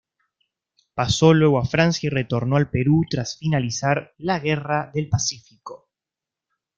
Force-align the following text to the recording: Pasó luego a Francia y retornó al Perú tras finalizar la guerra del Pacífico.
Pasó 0.95 1.31
luego 1.31 1.59
a 1.59 1.65
Francia 1.67 2.07
y 2.07 2.09
retornó 2.09 2.55
al 2.55 2.71
Perú 2.71 3.03
tras 3.07 3.37
finalizar 3.37 4.13
la 4.17 4.39
guerra 4.39 4.89
del 4.95 5.07
Pacífico. 5.07 5.91